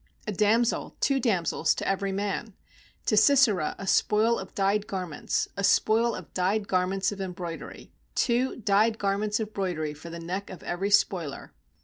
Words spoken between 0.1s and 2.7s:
A damsel, two damsels to every man;